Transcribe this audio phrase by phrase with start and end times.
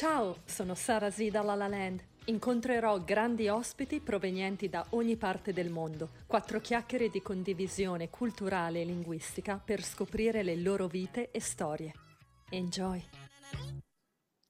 [0.00, 2.02] Ciao, sono Sara Z da La La Land.
[2.24, 6.08] Incontrerò grandi ospiti provenienti da ogni parte del mondo.
[6.26, 11.92] Quattro chiacchiere di condivisione culturale e linguistica per scoprire le loro vite e storie.
[12.48, 13.04] Enjoy!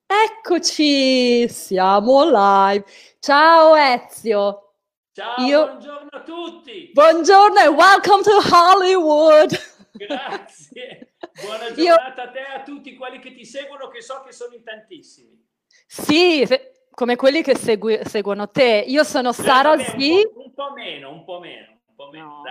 [0.07, 2.85] Eccoci, siamo live.
[3.19, 4.75] Ciao Ezio.
[5.11, 5.67] Ciao, Io...
[5.67, 6.91] buongiorno a tutti.
[6.93, 9.59] Buongiorno e welcome to Hollywood.
[9.95, 11.10] Grazie.
[11.43, 12.29] Buona giornata Io...
[12.29, 15.49] a te e a tutti quelli che ti seguono, che so che sono in tantissimi.
[15.87, 16.47] Sì,
[16.91, 18.85] come quelli che segui- seguono te.
[18.87, 19.95] Io sono Sara Z.
[19.95, 22.27] Un, un, po' meno, un po' meno, un po' meno.
[22.27, 22.43] No.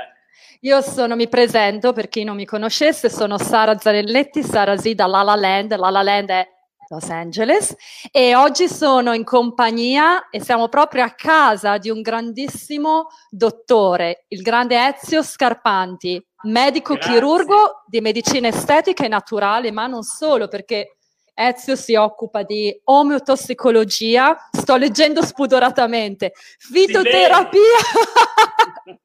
[0.62, 5.06] Io sono, mi presento per chi non mi conoscesse, sono Sara Zanelletti, Sara Z da
[5.08, 5.76] La La Land.
[5.76, 6.48] La La Land è
[6.90, 7.76] Los Angeles
[8.12, 14.42] e oggi sono in compagnia e siamo proprio a casa di un grandissimo dottore, il
[14.42, 17.14] grande Ezio Scarpanti, medico Grazie.
[17.14, 20.98] chirurgo di medicina estetica e naturale, ma non solo perché
[21.34, 27.62] Ezio si occupa di omeotossicologia, sto leggendo spudoratamente, fitoterapia,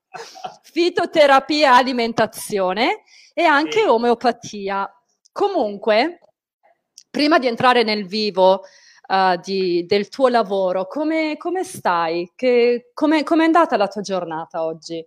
[0.63, 3.87] fitoterapia alimentazione e anche sì.
[3.87, 4.93] omeopatia.
[5.31, 6.19] Comunque,
[7.09, 8.65] prima di entrare nel vivo
[9.07, 12.33] uh, di, del tuo lavoro, come, come stai?
[12.35, 15.05] come è andata la tua giornata oggi?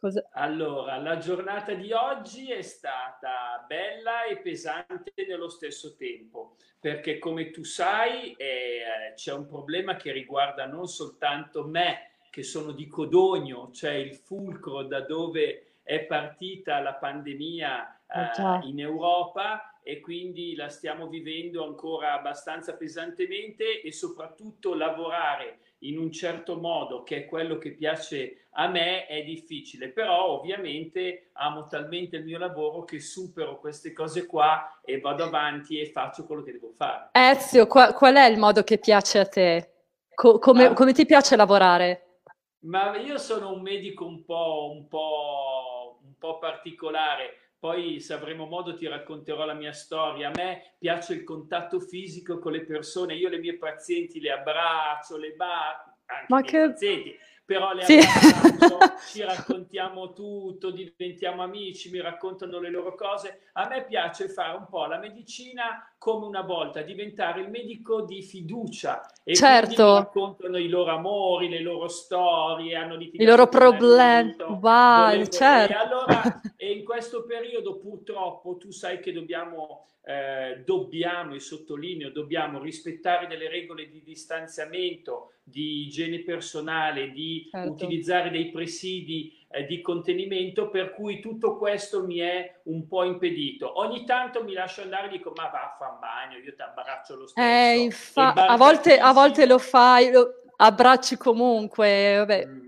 [0.00, 0.28] Cosa...
[0.32, 7.50] Allora, la giornata di oggi è stata bella e pesante nello stesso tempo, perché come
[7.50, 13.72] tu sai eh, c'è un problema che riguarda non soltanto me, che sono di Codogno,
[13.72, 20.68] cioè il fulcro da dove è partita la pandemia eh, in Europa, e quindi la
[20.68, 27.58] stiamo vivendo ancora abbastanza pesantemente e soprattutto lavorare in un certo modo, che è quello
[27.58, 33.60] che piace a me, è difficile, però ovviamente amo talmente il mio lavoro che supero
[33.60, 37.10] queste cose qua e vado avanti e faccio quello che devo fare.
[37.12, 39.72] Ezio, qual, qual è il modo che piace a te?
[40.14, 42.22] Co- come, ah, come, ti piace lavorare?
[42.60, 48.46] Ma io sono un medico un po', un po', un po particolare poi se avremo
[48.46, 50.28] modo ti racconterò la mia storia.
[50.28, 55.16] A me piace il contatto fisico con le persone, io le mie pazienti le abbraccio,
[55.16, 56.68] le bacio, anche Ma che...
[56.70, 57.98] pazienti, però le sì.
[57.98, 58.78] abbraccio,
[59.10, 63.48] ci raccontiamo tutto, diventiamo amici, mi raccontano le loro cose.
[63.54, 68.22] A me piace fare un po' la medicina come una volta, diventare il medico di
[68.22, 69.94] fiducia e certo.
[69.94, 74.36] raccontano i loro amori, le loro storie, hanno litigato i loro problemi.
[74.38, 75.72] Wow, certo.
[75.72, 82.10] E allora e in questo periodo purtroppo tu sai che dobbiamo eh, dobbiamo, e sottolineo,
[82.10, 87.72] dobbiamo rispettare delle regole di distanziamento, di igiene personale, di certo.
[87.72, 93.78] utilizzare dei presidi eh, di contenimento, per cui tutto questo mi è un po' impedito.
[93.80, 97.14] Ogni tanto mi lascio andare e dico, ma va a fare bagno, io ti abbraccio
[97.14, 97.46] lo stesso.
[97.46, 102.46] Eh, infa- a, volte, a, volte, lo fai, lo abbracci comunque, vabbè.
[102.46, 102.67] Mm.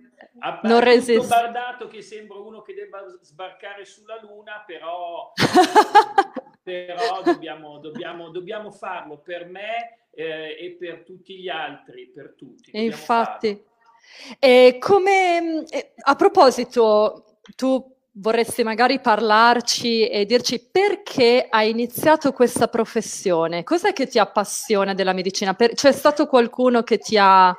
[0.63, 1.27] Non resisto.
[1.27, 5.33] bardato che sembra uno che debba sbarcare sulla luna, però
[6.63, 12.71] però dobbiamo, dobbiamo, dobbiamo, farlo per me eh, e per tutti gli altri, per tutti.
[12.71, 13.65] E infatti,
[14.39, 15.65] e come,
[16.03, 23.65] a proposito, tu vorresti magari parlarci e dirci perché hai iniziato questa professione?
[23.65, 25.55] Cos'è che ti appassiona della medicina?
[25.55, 27.55] Per, c'è stato qualcuno che ti ha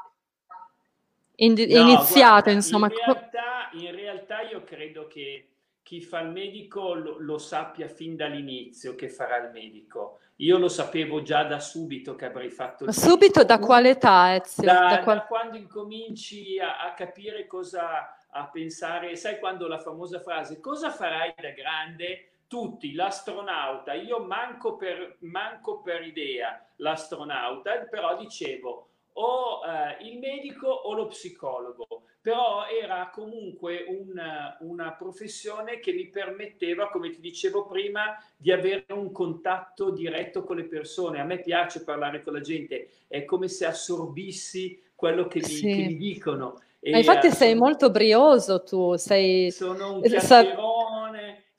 [1.41, 2.87] in, no, iniziato, guarda, insomma?
[2.87, 5.47] In realtà, in realtà io credo che
[5.83, 10.19] chi fa il medico lo, lo, sappia fin dall'inizio che farà il medico.
[10.37, 14.63] Io lo sapevo già da subito che avrei fatto il Subito da quale età, Ezio?
[14.63, 15.17] Da, da, qual...
[15.17, 20.91] da quando incominci a, a, capire cosa, a pensare, sai quando la famosa frase, cosa
[20.91, 22.27] farai da grande?
[22.47, 30.67] Tutti, l'astronauta, io manco per, manco per idea l'astronauta, però dicevo o eh, il medico
[30.67, 37.65] o lo psicologo però era comunque una, una professione che mi permetteva, come ti dicevo
[37.65, 41.19] prima, di avere un contatto diretto con le persone.
[41.19, 45.61] A me piace parlare con la gente, è come se assorbissi quello che mi, sì.
[45.61, 46.61] che mi dicono.
[46.79, 49.49] E, infatti uh, sei molto brioso tu, sei...
[49.49, 50.55] Sono un chiacchierone,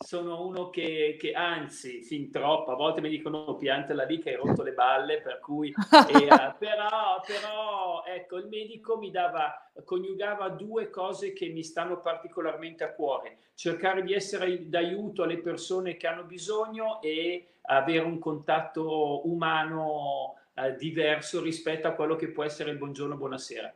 [0.03, 4.37] sono uno che, che, anzi, fin troppo, a volte mi dicono piantala lì che hai
[4.37, 5.69] rotto le balle, per cui...
[6.09, 12.01] e, uh, però, però, ecco, il medico mi dava, coniugava due cose che mi stanno
[12.01, 13.39] particolarmente a cuore.
[13.55, 20.77] Cercare di essere d'aiuto alle persone che hanno bisogno e avere un contatto umano uh,
[20.77, 23.73] diverso rispetto a quello che può essere il buongiorno, buonasera.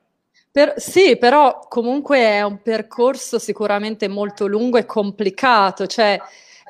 [0.57, 6.19] Per, sì, però comunque è un percorso sicuramente molto lungo e complicato, cioè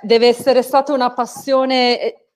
[0.03, 2.01] deve essere stata una passione.
[2.01, 2.27] Eh,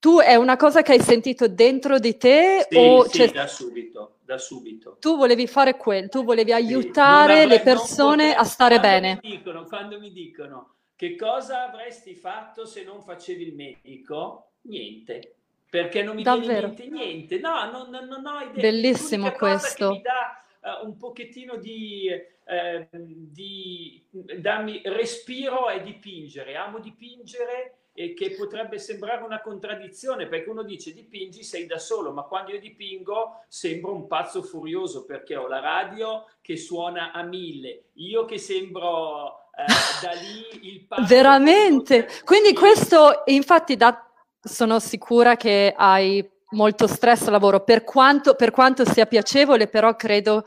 [0.00, 4.16] tu è una cosa che hai sentito dentro di te sì, o sì, da subito,
[4.24, 4.96] da subito.
[4.98, 9.20] Tu volevi fare quello, tu volevi aiutare avrei, le persone potrei, a stare bene.
[9.22, 14.54] Mi dicono, quando mi dicono che cosa avresti fatto se non facevi il medico?
[14.62, 15.36] Niente.
[15.70, 16.70] Perché non mi Davvero?
[16.70, 18.60] viene niente, No, non, non, non ho idea.
[18.60, 19.90] Bellissimo questo.
[19.90, 20.40] mi dà
[20.82, 26.56] un pochettino di, uh, di darmi respiro e dipingere.
[26.56, 32.12] Amo dipingere e che potrebbe sembrare una contraddizione perché uno dice dipingi sei da solo
[32.12, 37.22] ma quando io dipingo sembro un pazzo furioso perché ho la radio che suona a
[37.22, 37.84] mille.
[37.94, 39.64] Io che sembro eh,
[40.04, 42.06] da lì il pazzo veramente?
[42.24, 44.06] quindi questo infatti da,
[44.42, 49.96] sono sicura che hai molto stress al lavoro per quanto, per quanto sia piacevole però
[49.96, 50.46] credo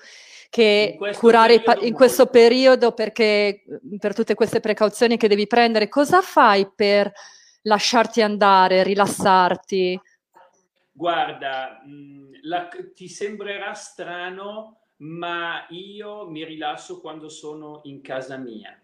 [0.49, 3.63] che curare i pa- in questo periodo perché
[3.99, 7.11] per tutte queste precauzioni che devi prendere cosa fai per
[7.63, 9.99] lasciarti andare, rilassarti?
[10.91, 18.77] Guarda, mm, la, ti sembrerà strano, ma io mi rilasso quando sono in casa mia.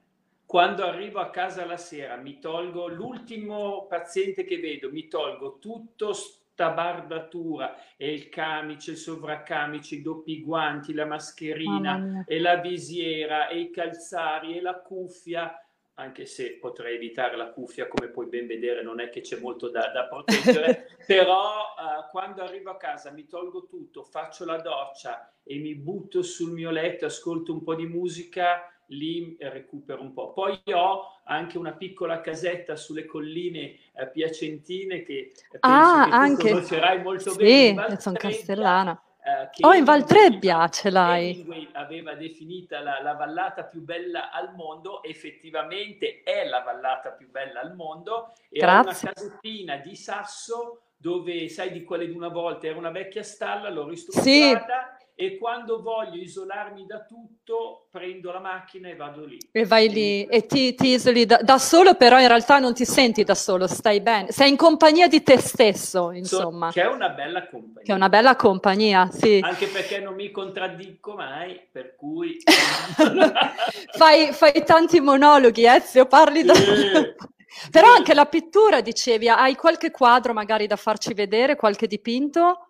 [0.46, 6.14] Quando arrivo a casa la sera, mi tolgo l'ultimo paziente che vedo, mi tolgo tutto
[6.56, 13.50] sta bardatura e il camice, il sovraccamice, i doppi guanti, la mascherina e la visiera
[13.50, 15.60] e i calzari e la cuffia
[15.98, 19.70] anche se potrei evitare la cuffia, come puoi ben vedere, non è che c'è molto
[19.70, 25.34] da, da proteggere, però uh, quando arrivo a casa mi tolgo tutto, faccio la doccia
[25.42, 30.34] e mi butto sul mio letto, ascolto un po' di musica, lì recupero un po'.
[30.34, 36.50] Poi ho anche una piccola casetta sulle colline uh, piacentine che penso ah, che anche...
[36.52, 37.90] conoscerai molto sì, bene.
[37.90, 41.32] Sì, sono castellana eh, oh, in Valtrebbia ce l'hai.
[41.32, 47.32] Hemingway aveva definita la, la, vallata più bella al mondo, effettivamente è la vallata più
[47.32, 48.34] bella al mondo.
[48.52, 49.10] E Grazie.
[49.10, 53.70] una casettina di sasso dove, sai, di quelle di una volta era una vecchia stalla,
[53.70, 54.96] l'ho ristrutturata.
[55.00, 59.38] Sì e quando voglio isolarmi da tutto prendo la macchina e vado lì.
[59.50, 62.84] E vai lì e ti, ti isoli da, da, solo, però in realtà non ti
[62.84, 66.70] senti da solo, stai bene, sei in compagnia di te stesso, insomma.
[66.72, 67.82] che è una bella compagnia.
[67.82, 69.40] Che è una bella compagnia, sì.
[69.42, 72.38] Anche perché non mi contraddico mai, per cui...
[73.98, 76.54] fai, fai, tanti monologhi, Ezio, parli da...
[77.72, 82.65] Però anche la pittura, dicevi, hai qualche quadro magari da farci vedere, qualche dipinto?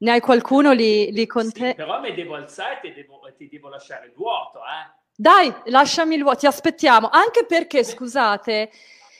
[0.00, 1.74] Ne hai qualcuno lì, lì con sì, te?
[1.74, 4.96] Però mi devo alzare e ti devo, ti devo lasciare il vuoto, eh?
[5.16, 7.08] Dai, lasciami il vuoto, ti aspettiamo.
[7.10, 8.70] Anche perché, scusate,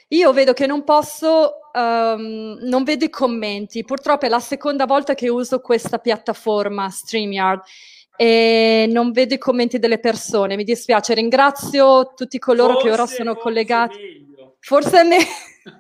[0.09, 3.83] io vedo che non posso, um, non vedo i commenti.
[3.83, 7.63] Purtroppo è la seconda volta che uso questa piattaforma StreamYard
[8.17, 10.55] e non vedo i commenti delle persone.
[10.55, 13.97] Mi dispiace, ringrazio tutti coloro forse, che ora sono forse collegati.
[13.99, 14.57] Meglio.
[14.61, 15.27] Forse, è me-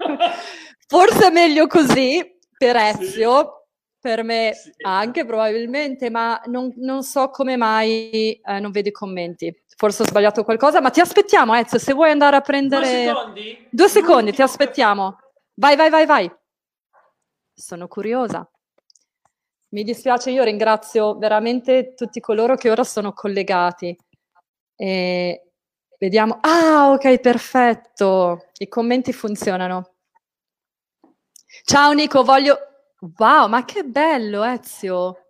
[0.88, 3.52] forse è meglio così per Ezio.
[3.52, 3.56] Sì
[4.00, 4.70] per me sì.
[4.82, 9.54] anche probabilmente, ma non, non, so come mai eh, non vedo i commenti.
[9.76, 12.84] Forse ho sbagliato qualcosa, ma ti aspettiamo Ezio, se vuoi andare a prendere...
[12.84, 13.66] Due secondi?
[13.70, 15.18] Due secondi, ti aspettiamo.
[15.54, 16.32] Vai, vai, vai, vai.
[17.54, 18.48] Sono curiosa.
[19.70, 23.96] Mi dispiace, io ringrazio veramente tutti coloro che ora sono collegati.
[24.74, 25.50] E
[25.98, 26.38] vediamo.
[26.40, 28.46] Ah, ok, perfetto.
[28.58, 29.94] I commenti funzionano.
[31.64, 32.67] Ciao Nico, voglio,
[33.00, 35.24] Wow, ma che bello Ezio!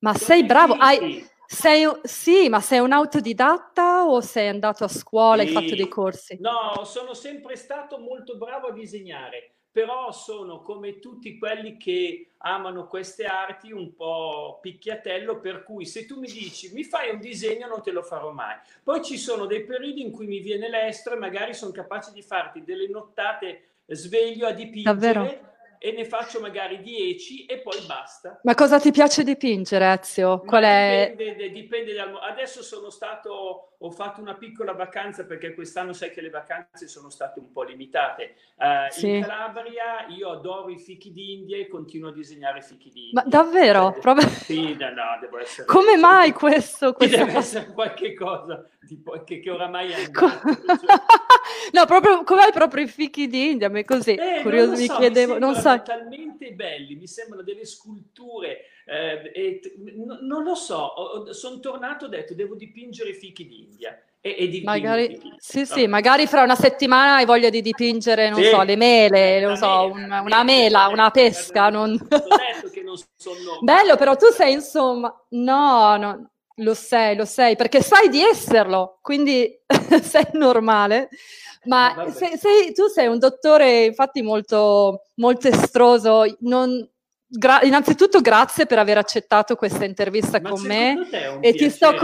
[0.00, 5.42] Ma sei bravo, hai, sei, sì, ma sei un autodidatta o sei andato a scuola
[5.42, 6.36] e hai fatto dei corsi?
[6.40, 12.88] No, sono sempre stato molto bravo a disegnare, però sono come tutti quelli che amano
[12.88, 17.68] queste arti un po' picchiatello, per cui se tu mi dici mi fai un disegno
[17.68, 18.56] non te lo farò mai.
[18.82, 22.22] Poi ci sono dei periodi in cui mi viene l'estro e magari sono capace di
[22.22, 24.92] farti delle nottate sveglio a dipingere.
[24.92, 25.50] Davvero?
[25.84, 28.38] E ne faccio magari 10 e poi basta.
[28.44, 30.38] Ma cosa ti piace dipingere, Ezio?
[30.38, 31.12] Qual è...
[31.16, 32.16] dipende, dipende dal...
[32.22, 37.10] Adesso sono stato, ho fatto una piccola vacanza perché quest'anno sai che le vacanze sono
[37.10, 38.36] state un po' limitate.
[38.54, 39.08] Uh, sì.
[39.08, 43.20] In Calabria io adoro i fichi d'India e continuo a disegnare fichi d'India.
[43.20, 43.90] Ma davvero?
[43.90, 44.28] Cioè, Proprio...
[44.28, 45.66] Sì, no, no, devo essere...
[45.66, 46.92] Come mai questo?
[46.92, 47.16] questo...
[47.16, 50.10] Deve essere qualche cosa tipo, che, che oramai è
[51.72, 55.54] no, proprio come proprio i fichi d'India, ma così, eh, curioso so, mi chiedevo, non
[55.54, 55.71] so.
[55.80, 62.08] Talmente belli, mi sembrano delle sculture, eh, e, n- non lo so, sono tornato e
[62.08, 64.02] ho detto devo dipingere i fichi d'India.
[64.24, 68.40] E, e di magari, sì, sì, magari fra una settimana hai voglia di dipingere, non
[68.40, 68.50] sì.
[68.50, 71.70] so, le mele, non so, mela, un, una mela, una pesca.
[71.70, 71.98] Non...
[73.60, 76.30] Bello, però tu sei insomma, no, no,
[76.62, 79.50] lo sei, lo sei, perché sai di esserlo, quindi
[80.02, 81.08] sei normale.
[81.64, 86.24] Ma ah, sei, sei, tu sei un dottore, infatti, molto, molto estroso.
[86.40, 86.88] Non,
[87.34, 90.98] Gra- innanzitutto grazie per aver accettato questa intervista Ma con me
[91.40, 91.94] e ti sto,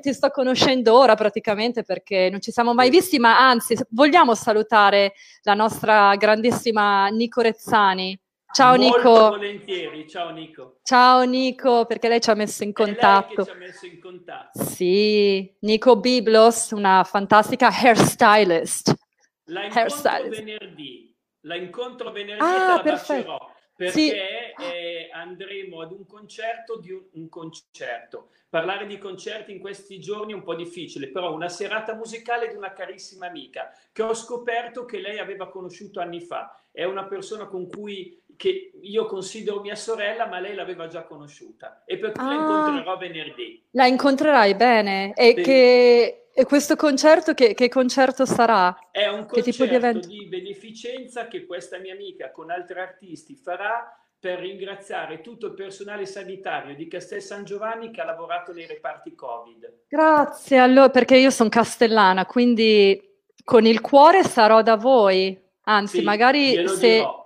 [0.00, 5.14] ti sto, conoscendo ora praticamente perché non ci siamo mai visti, ma anzi vogliamo salutare
[5.44, 8.20] la nostra grandissima Nico Rezzani.
[8.50, 9.28] Ciao Molto Nico.
[9.28, 10.78] volentieri, ciao Nico.
[10.82, 13.44] Ciao Nico, perché lei ci ha messo in contatto.
[13.44, 14.64] ci ha messo in contatto.
[14.64, 18.94] Sì, Nico Biblos, una fantastica hairstylist.
[19.44, 20.44] La incontro hairstylist.
[20.44, 24.10] venerdì, la incontro venerdì ah, bacerò perché sì.
[24.10, 28.30] eh, andremo ad un concerto di un, un, concerto.
[28.48, 32.56] Parlare di concerti in questi giorni è un po' difficile, però una serata musicale di
[32.56, 36.60] una carissima amica che ho scoperto che lei aveva conosciuto anni fa.
[36.72, 38.20] È una persona con cui
[38.82, 42.96] io considero mia sorella, ma lei l'aveva già conosciuta e per cui ah, la incontrerò
[42.96, 43.66] venerdì.
[43.72, 45.12] La incontrerai bene.
[45.14, 45.42] E sì.
[45.42, 48.90] che e questo concerto, che, che, concerto sarà?
[48.92, 54.38] È un concerto di, di, beneficenza che questa mia amica con altri artisti farà per
[54.38, 59.86] ringraziare tutto il personale sanitario di Castel San Giovanni che ha lavorato nei reparti Covid.
[59.88, 63.00] Grazie, allora, perché io sono castellana, quindi
[63.42, 65.36] con il cuore sarò da voi.
[65.62, 66.88] Anzi, sì, magari se...
[66.88, 67.17] Dirò.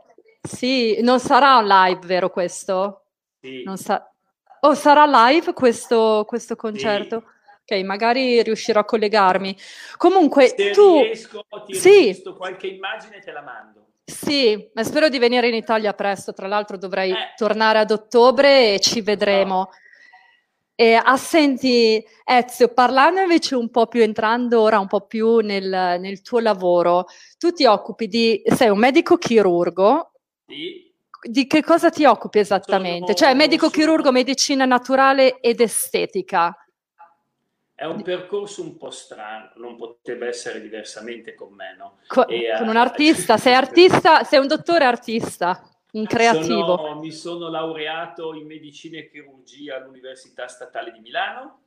[0.43, 3.05] Sì, non sarà live, vero questo?
[3.41, 3.65] Sì.
[3.77, 4.13] Sa...
[4.61, 7.25] O oh, sarà live questo, questo concerto?
[7.65, 7.75] Sì.
[7.79, 9.57] Ok, magari riuscirò a collegarmi.
[9.97, 11.01] Comunque, Se tu...
[11.01, 12.23] riesco, ti sì.
[12.37, 13.87] qualche immagine te la mando.
[14.05, 16.33] Sì, ma spero di venire in Italia presto.
[16.33, 17.35] Tra l'altro dovrei eh.
[17.37, 19.55] tornare ad ottobre e ci vedremo.
[19.55, 19.71] No.
[20.75, 25.97] E, ah, senti, Ezio, parlando invece un po' più, entrando ora un po' più nel,
[26.01, 27.07] nel tuo lavoro,
[27.39, 30.12] tu ti occupi di, sei un medico chirurgo.
[30.47, 30.91] Sì.
[31.25, 33.15] Di che cosa ti occupi esattamente?
[33.15, 36.57] Sono, cioè, medico chirurgo, medicina naturale ed estetica.
[37.75, 41.99] È un percorso un po' strano, non potrebbe essere diversamente con me, no?
[42.07, 46.77] Co- e, con un artista, sei artista, sei un dottore artista, un creativo.
[46.77, 51.63] Sono, mi sono laureato in medicina e chirurgia all'Università Statale di Milano,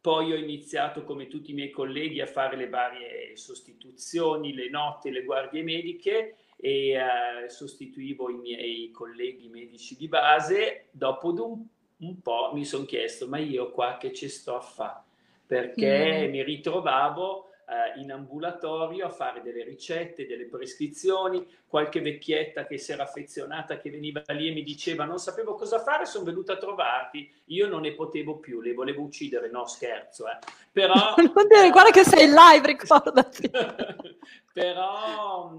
[0.00, 5.10] poi ho iniziato come tutti i miei colleghi a fare le varie sostituzioni, le notte,
[5.10, 10.86] le guardie mediche e eh, sostituivo i miei colleghi medici di base.
[10.90, 11.64] Dopo un,
[12.06, 15.08] un po' mi sono chiesto, ma io qua che ci sto a fare?
[15.50, 16.30] perché mm.
[16.30, 22.92] mi ritrovavo eh, in ambulatorio a fare delle ricette, delle prescrizioni, qualche vecchietta che si
[22.92, 26.56] era affezionata, che veniva lì e mi diceva non sapevo cosa fare, sono venuta a
[26.56, 30.38] trovarti, io non ne potevo più, le volevo uccidere, no scherzo, eh.
[30.70, 31.16] però...
[31.18, 33.50] non dire, guarda che sei live, ricordati.
[34.54, 35.52] però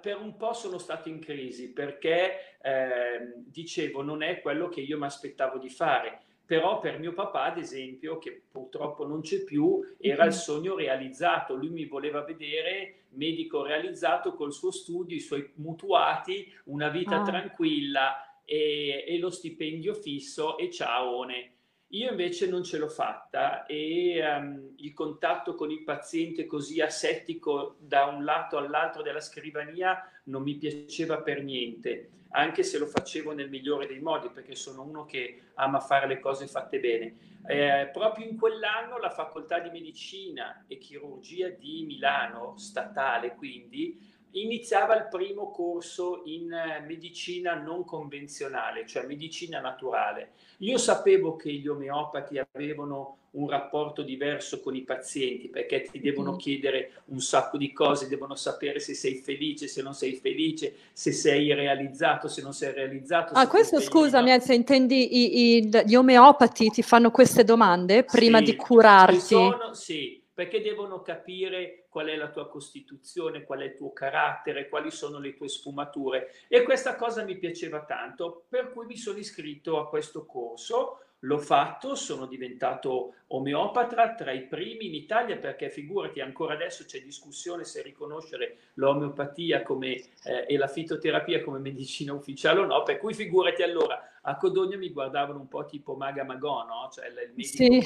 [0.00, 4.98] per un po' sono stato in crisi perché eh, dicevo non è quello che io
[4.98, 9.82] mi aspettavo di fare però per mio papà, ad esempio, che purtroppo non c'è più,
[10.00, 10.38] era il mm-hmm.
[10.38, 11.54] sogno realizzato.
[11.54, 17.22] Lui mi voleva vedere medico realizzato col suo studio, i suoi mutuati, una vita ah.
[17.22, 21.52] tranquilla e, e, lo stipendio fisso e ciaone.
[21.92, 27.76] Io invece non ce l'ho fatta e um, il contatto con il paziente così asettico
[27.78, 33.32] da un lato all'altro della scrivania non mi piaceva per niente anche se lo facevo
[33.32, 37.36] nel migliore dei modi, perché sono uno che ama fare le cose fatte bene.
[37.46, 44.96] Eh, proprio in quell'anno la facoltà di medicina e chirurgia di Milano, statale quindi, iniziava
[44.96, 50.32] il primo corso in eh, medicina non convenzionale, cioè medicina naturale.
[50.58, 56.32] Io sapevo che gli omeopati avevano un rapporto diverso con i pazienti perché ti devono
[56.32, 56.36] mm.
[56.36, 61.12] chiedere un sacco di cose, devono sapere se sei felice, se non sei felice, se
[61.12, 63.34] sei realizzato, se non sei realizzato.
[63.34, 64.40] Ah, questo scusami, no.
[64.40, 69.20] se intendi i, i, gli omeopati ti fanno queste domande prima sì, di curarti?
[69.20, 74.68] Sono, sì, perché devono capire qual è la tua costituzione, qual è il tuo carattere,
[74.68, 76.32] quali sono le tue sfumature.
[76.46, 81.38] E questa cosa mi piaceva tanto, per cui mi sono iscritto a questo corso L'ho
[81.38, 87.64] fatto, sono diventato omeopatra tra i primi in Italia perché figurati ancora adesso c'è discussione
[87.64, 89.94] se riconoscere l'omeopatia come,
[90.24, 94.78] eh, e la fitoterapia come medicina ufficiale o no, per cui figurati allora a Codogno
[94.78, 96.88] mi guardavano un po' tipo Maga Magò, no?
[96.92, 97.84] Cioè il medico sì.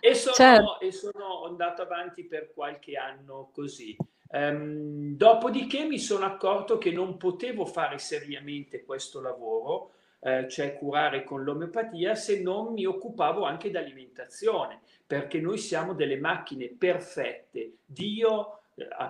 [0.00, 0.80] e, sono, certo.
[0.80, 3.96] e sono andato avanti per qualche anno così.
[4.30, 11.24] Um, dopodiché mi sono accorto che non potevo fare seriamente questo lavoro eh, cioè curare
[11.24, 17.74] con l'omeopatia, se non mi occupavo anche di alimentazione, perché noi siamo delle macchine perfette.
[17.84, 18.58] Dio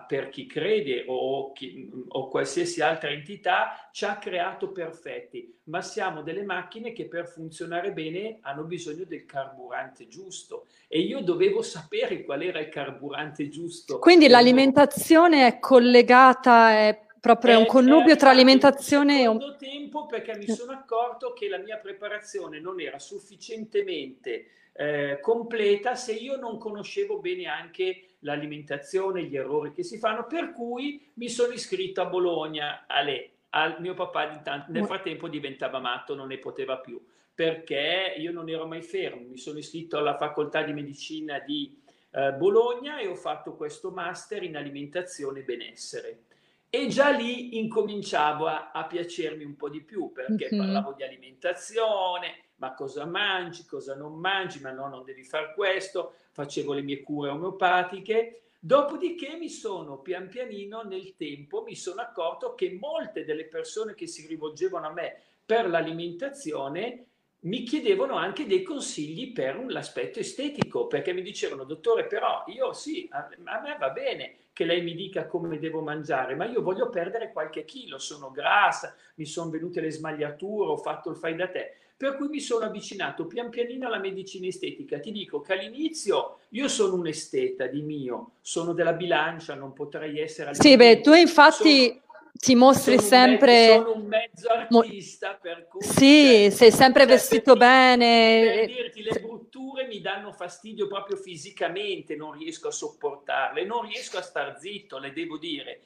[0.07, 6.23] per chi crede o, chi, o, qualsiasi altra entità, ci ha creato perfetti, ma siamo
[6.23, 12.23] delle macchine che per funzionare bene hanno bisogno del carburante giusto e io dovevo sapere
[12.25, 13.99] qual era il carburante giusto.
[13.99, 19.57] Quindi l'alimentazione è collegata, è proprio è, un connubio tra alimentazione e un...
[19.59, 24.47] tempo perché mi sono accorto che la mia preparazione non era sufficientemente
[24.81, 30.53] eh, completa se io non conoscevo bene anche l'alimentazione, gli errori che si fanno, per
[30.53, 35.81] cui mi sono iscritto a Bologna, a lei, al mio papà tanto, nel frattempo diventava
[35.81, 40.17] matto, non ne poteva più, perché io non ero mai fermo, mi sono iscritto alla
[40.17, 41.77] facoltà di medicina di
[42.13, 46.23] eh, Bologna e ho fatto questo master in alimentazione e benessere.
[46.71, 50.59] E già lì incominciavo a, a piacermi un po' di più perché mm-hmm.
[50.59, 56.15] parlavo di alimentazione, ma cosa mangi, cosa non mangi, ma no, non devi fare questo,
[56.33, 58.43] facevo le mie cure omeopatiche.
[58.61, 64.09] Dopodiché mi sono pian pianino nel tempo mi sono accorto che molte delle persone che
[64.09, 67.07] si rivolgevano a me per l'alimentazione
[67.41, 73.09] mi chiedevano anche dei consigli per l'aspetto estetico, perché mi dicevano, dottore, però io sì,
[73.11, 76.91] a, a, me va bene che lei mi dica come devo mangiare, ma io voglio
[76.91, 81.49] perdere qualche chilo, sono grassa, mi sono venute le smagliature, ho fatto il fai da
[81.49, 85.01] te per cui mi sono avvicinato pian pianino alla medicina estetica.
[85.01, 90.21] Ti dico che all'inizio io sono un esteta di mio, sono della bilancia, non potrei
[90.21, 90.55] essere...
[90.55, 91.89] Sì, beh, tu infatti...
[91.89, 92.03] Sono
[92.39, 93.53] ti mostri sono sempre.
[93.53, 95.83] Mezzo, sono un mezzo artista, per cui.
[95.83, 98.67] Sì, cioè, sei sempre cioè, vestito per bene.
[98.67, 104.19] Per dirti, le brutture mi danno fastidio proprio fisicamente, non riesco a sopportarle, non riesco
[104.19, 105.81] a star zitto, le devo dire.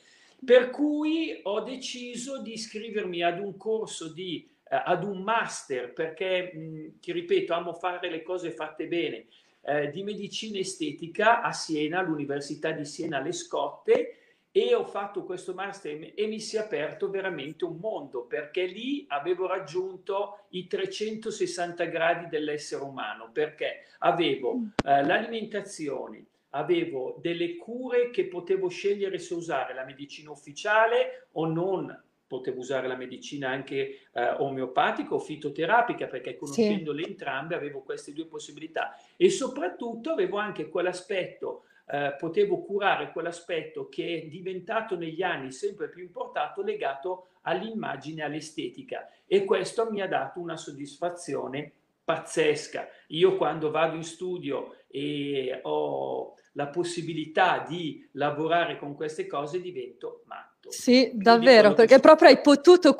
[0.44, 6.50] Per cui ho deciso di iscrivermi ad un corso di eh, ad un master, perché
[6.54, 9.26] mh, ti ripeto, amo fare le cose fatte bene,
[9.64, 14.16] eh, di medicina estetica a Siena, all'Università di Siena alle Scotte,
[14.54, 19.06] e ho fatto questo master e mi si è aperto veramente un mondo perché lì
[19.08, 24.64] avevo raggiunto i 360 gradi dell'essere umano perché avevo mm.
[24.84, 32.02] eh, l'alimentazione, avevo delle cure che potevo scegliere se usare la medicina ufficiale o non
[32.26, 37.10] potevo usare la medicina anche eh, omeopatica o fitoterapica perché conoscendole sì.
[37.10, 44.22] entrambe avevo queste due possibilità e soprattutto avevo anche quell'aspetto eh, potevo curare quell'aspetto che
[44.22, 50.40] è diventato negli anni sempre più importante legato all'immagine, all'estetica e questo mi ha dato
[50.40, 51.70] una soddisfazione
[52.02, 52.88] pazzesca.
[53.08, 60.22] Io quando vado in studio e ho la possibilità di lavorare con queste cose divento
[60.24, 60.70] matto.
[60.70, 62.96] Sì, più davvero, perché proprio hai potuto...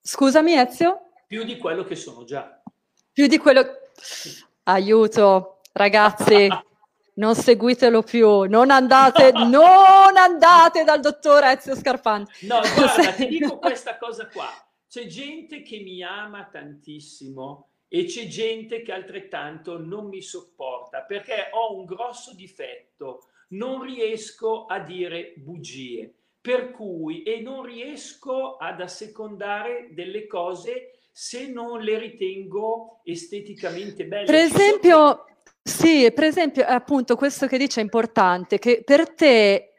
[0.00, 1.10] Scusami Ezio?
[1.26, 2.60] Più di quello che sono già.
[3.12, 3.64] Più di quello...
[4.64, 6.48] Aiuto, ragazzi,
[7.14, 12.46] non seguitelo più, non andate, non andate dal dottor Ezio Scarpanti.
[12.46, 14.48] No, guarda, ti dico questa cosa qua.
[14.88, 21.48] C'è gente che mi ama tantissimo e c'è gente che altrettanto non mi sopporta perché
[21.52, 28.80] ho un grosso difetto, non riesco a dire bugie, per cui e non riesco ad
[28.80, 34.24] assecondare delle cose se non le ritengo esteticamente belle.
[34.24, 35.24] Per esempio,
[35.62, 39.72] sì, per esempio, appunto questo che dice è importante, che per te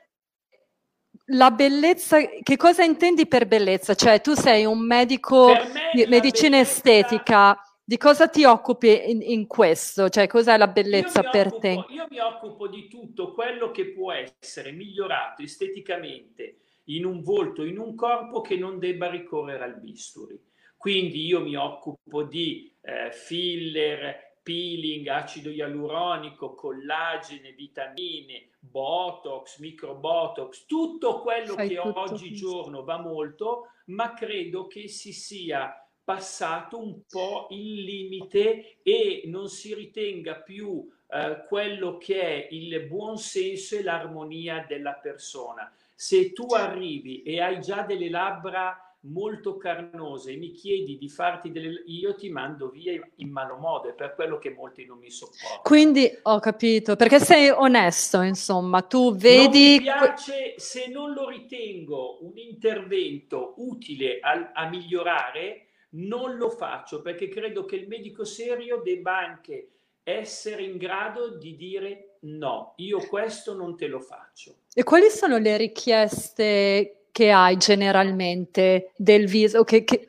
[1.27, 3.95] la bellezza, che cosa intendi per bellezza?
[3.95, 5.53] Cioè tu sei un medico
[5.93, 6.71] di medicina bellezza...
[6.71, 10.07] estetica, di cosa ti occupi in, in questo?
[10.07, 11.85] Cioè, cos'è la bellezza per occupo, te?
[11.89, 17.77] Io mi occupo di tutto quello che può essere migliorato esteticamente in un volto, in
[17.79, 20.39] un corpo che non debba ricorrere al bisturi.
[20.77, 31.21] Quindi io mi occupo di eh, filler, peeling, acido ialuronico, collagene, vitamine, botox, microbotox, tutto
[31.21, 37.47] quello Fai che tutto oggigiorno va molto, ma credo che si sia passato un po'
[37.51, 43.83] il limite e non si ritenga più eh, quello che è il buon senso e
[43.83, 45.71] l'armonia della persona.
[45.95, 51.51] Se tu arrivi e hai già delle labbra molto carnose e mi chiedi di farti
[51.51, 55.09] delle io ti mando via in malo modo è per quello che molti non mi
[55.09, 61.11] sopportano quindi ho capito perché sei onesto insomma tu vedi non mi piace se non
[61.11, 67.87] lo ritengo un intervento utile a, a migliorare non lo faccio perché credo che il
[67.87, 69.67] medico serio debba anche
[70.03, 74.55] essere in grado di dire no, io questo non te lo faccio.
[74.73, 79.63] E quali sono le richieste che hai generalmente del viso?
[79.63, 80.07] Che, che...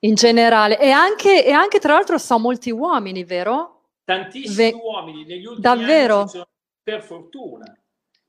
[0.00, 3.82] In generale, e anche, e anche tra l'altro so molti uomini, vero?
[4.04, 4.76] Tantissimi Ve...
[4.80, 6.20] uomini negli ultimi Davvero?
[6.20, 6.48] anni, sono,
[6.82, 7.64] per fortuna.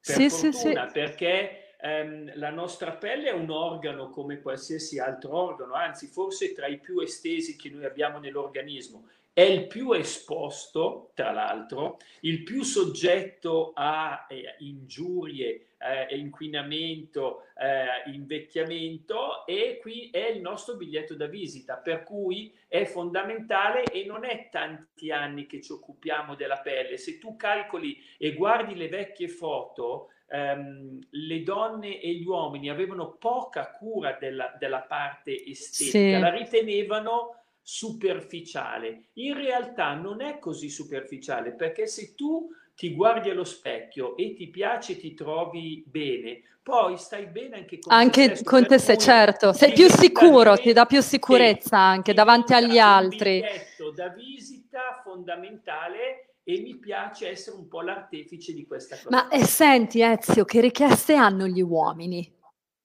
[0.01, 0.91] Per sì, fortuna, sì, sì.
[0.91, 6.67] perché ehm, la nostra pelle è un organo come qualsiasi altro organo, anzi forse tra
[6.67, 12.63] i più estesi che noi abbiamo nell'organismo è il più esposto, tra l'altro, il più
[12.63, 21.27] soggetto a eh, ingiurie, eh, inquinamento, eh, invecchiamento e qui è il nostro biglietto da
[21.27, 26.97] visita, per cui è fondamentale e non è tanti anni che ci occupiamo della pelle.
[26.97, 33.13] Se tu calcoli e guardi le vecchie foto, ehm, le donne e gli uomini avevano
[33.13, 36.19] poca cura della, della parte estetica, sì.
[36.19, 39.09] la ritenevano superficiale.
[39.13, 44.47] In realtà non è così superficiale perché se tu ti guardi allo specchio e ti
[44.47, 48.49] piace, ti trovi bene, poi stai bene anche con anche te stesso.
[48.49, 53.43] Con te se, certo, sei più sicuro, ti dà più sicurezza anche davanti agli altri.
[53.79, 59.09] Un da visita fondamentale e mi piace essere un po' l'artefice di questa cosa.
[59.09, 62.33] Ma e senti Ezio, che richieste hanno gli uomini?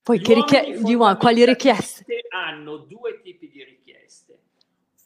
[0.02, 2.04] Poi gli che richieste, gli uomini, quali richieste?
[2.30, 4.40] Hanno due tipi di richieste.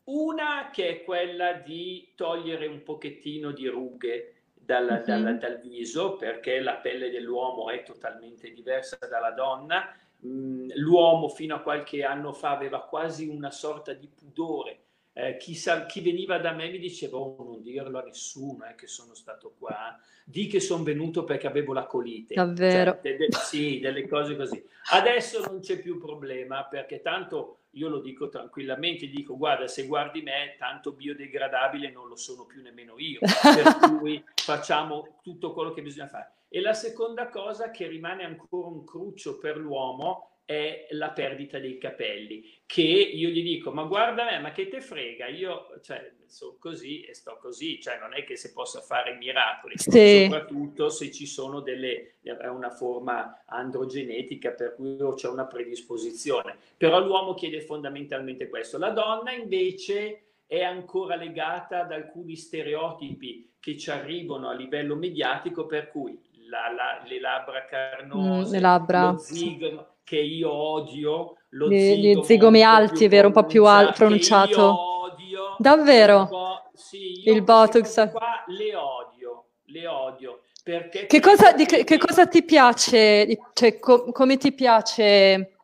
[0.05, 4.33] Una che è quella di togliere un pochettino di rughe
[4.68, 5.22] dal, uh-huh.
[5.22, 9.96] dal, dal viso, perché la pelle dell'uomo è totalmente diversa dalla donna.
[10.26, 14.81] Mm, l'uomo fino a qualche anno fa aveva quasi una sorta di pudore
[15.18, 18.76] eh, chi, sa, chi, veniva da me mi diceva oh, non dirlo a nessuno eh,
[18.76, 22.35] che sono stato qua, di che sono venuto perché avevo la colite.
[22.35, 22.92] Davvero?
[23.02, 24.64] Cioè, de, de, sì, delle cose così.
[24.92, 30.21] Adesso non c'è più problema perché tanto io lo dico tranquillamente, dico guarda se guardi
[30.21, 35.83] me tanto biodegradabile non lo sono più nemmeno io, per cui facciamo tutto quello che
[35.83, 36.33] bisogna fare.
[36.49, 41.77] E la seconda cosa che rimane ancora un cruccio per l'uomo è la perdita dei
[41.77, 46.57] capelli, che io gli dico, ma guarda me, ma che te frega, io cioè, sono
[46.59, 50.23] così e sto così, cioè non è che si possa fare miracoli, sì.
[50.23, 56.99] soprattutto se ci sono delle, è una forma androgenetica per cui c'è una predisposizione, però
[57.05, 63.91] l'uomo chiede fondamentalmente questo, la donna invece è ancora legata ad alcuni stereotipi che ci
[63.91, 69.19] arrivano a livello mediatico, per cui la, la, le labbra carnose, mm, le labbra, lo
[69.19, 73.92] zigomo, che io odio, lo gli, zigomo, gli zigomi alti, vero, un po' più al-
[73.92, 75.03] pronunciato.
[75.03, 76.62] Odio, Davvero?
[76.73, 78.11] Sì, il Botox.
[78.11, 80.40] Qua le odio, le odio.
[80.64, 85.57] Perché che, cosa, di, che, che cosa ti piace, cioè, co- come ti piace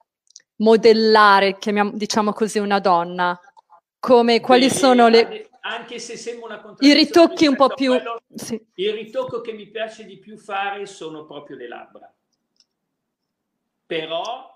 [0.57, 3.39] modellare, chiamiamo, diciamo così, una donna?
[3.99, 7.93] Come, quali Beh, sono le anche se sembra una I ritocchi un po' più...
[7.93, 8.63] Quello, sì.
[8.75, 12.15] Il ritocco che mi piace di più fare sono proprio le labbra.
[13.87, 14.53] Però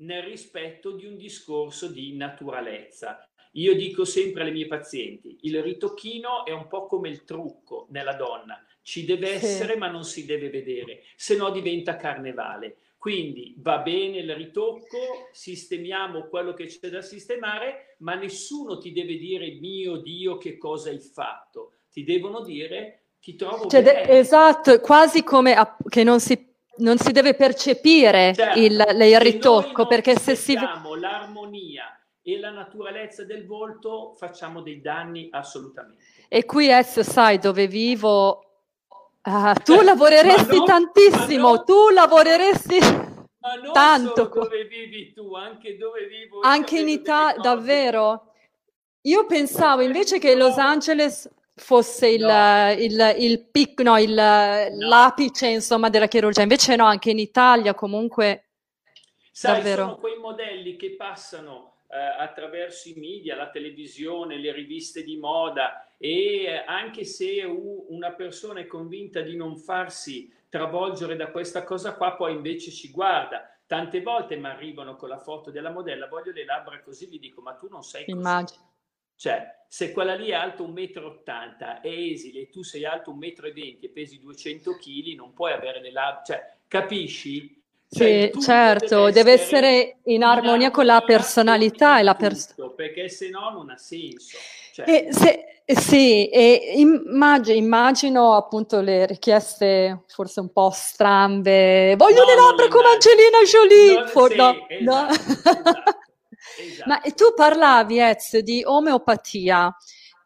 [0.00, 3.24] nel rispetto di un discorso di naturalezza.
[3.54, 8.14] Io dico sempre alle mie pazienti, il ritocchino è un po' come il trucco nella
[8.14, 9.78] donna, ci deve essere sì.
[9.78, 12.76] ma non si deve vedere, se no diventa carnevale.
[12.96, 19.16] Quindi va bene il ritocco, sistemiamo quello che c'è da sistemare, ma nessuno ti deve
[19.16, 21.72] dire mio Dio che cosa hai fatto.
[21.90, 26.49] Ti devono dire ti trovo cioè, esatto, quasi come a- che non si,
[26.80, 30.54] non si deve percepire certo, il, il ritocco, perché se si...
[30.54, 36.04] l'armonia e la naturalezza del volto facciamo dei danni assolutamente.
[36.28, 38.44] E qui Ezio sai dove vivo
[39.22, 42.78] Ah, tu lavoreresti no, tantissimo, no, tu lavoreresti
[43.72, 44.30] tanto.
[44.32, 46.40] dove vivi tu, anche dove vivo.
[46.40, 48.32] Anche in Italia, davvero.
[49.02, 51.28] Io pensavo invece che Los Angeles
[51.60, 52.72] fosse il, no.
[52.72, 58.46] il, il, pic, no, il, l'apice insomma, della chirurgia, invece no, anche in Italia comunque.
[59.30, 59.82] Sai, davvero.
[59.82, 65.94] sono quei modelli che passano eh, attraverso i media, la televisione, le riviste di moda
[65.96, 71.94] e eh, anche se una persona è convinta di non farsi travolgere da questa cosa
[71.94, 73.48] qua, poi invece ci guarda.
[73.66, 77.40] Tante volte mi arrivano con la foto della modella, voglio le labbra così, gli dico,
[77.40, 78.16] ma tu non sei così.
[78.16, 78.69] Immagino.
[79.20, 83.18] Cioè, se quella lì è alta 1,80 m, è esile, e tu sei alto 1,20
[83.18, 87.62] m e pesi 200 kg, non puoi avere le labbra, cioè, capisci?
[87.86, 92.70] Cioè, sì, certo, deve, deve essere, in armonia con la personalità e la persona.
[92.70, 94.38] Perché se no non ha senso.
[94.72, 94.88] Cioè.
[94.88, 101.94] E se, sì, e immagino, immagino, appunto le richieste forse un po' strambe.
[101.98, 103.94] Voglio no, le labbra come Angelina Jolie!
[103.98, 104.66] Non, For, sì, no,
[105.10, 105.98] esatto, esatto,
[106.58, 106.88] esatto.
[106.88, 109.74] Ma tu parlavi, Ezio, di omeopatia.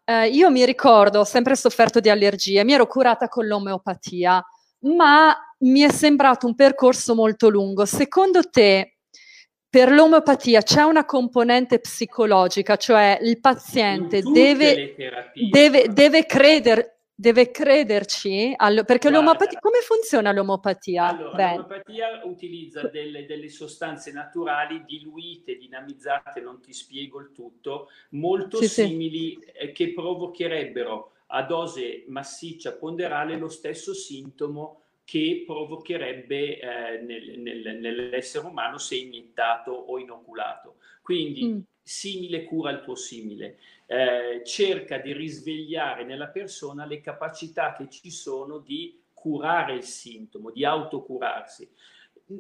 [0.04, 4.44] Eh, io mi ricordo, ho sempre sofferto di allergie, mi ero curata con l'omeopatia
[4.84, 7.84] ma mi è sembrato un percorso molto lungo.
[7.84, 8.96] Secondo te,
[9.68, 14.94] per l'omeopatia c'è una componente psicologica, cioè il paziente deve,
[15.50, 21.06] deve, deve credere, deve crederci, all- perché Guarda, l'omeopatia, come funziona l'omeopatia?
[21.06, 21.56] Allora, Beh.
[21.56, 28.68] l'omeopatia utilizza delle, delle, sostanze naturali diluite, dinamizzate, non ti spiego il tutto, molto sì,
[28.68, 29.50] simili sì.
[29.52, 37.78] Eh, che provocherebbero a dose massiccia ponderale lo stesso sintomo che provocherebbe eh, nel, nel,
[37.78, 40.76] nell'essere umano se iniettato o inoculato.
[41.02, 41.58] Quindi mm.
[41.84, 43.58] Simile cura il tuo simile.
[43.86, 50.50] Eh, cerca di risvegliare nella persona le capacità che ci sono di curare il sintomo,
[50.50, 51.68] di autocurarsi.